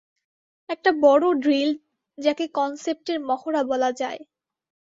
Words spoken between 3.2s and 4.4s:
মহড়া বলা যায়।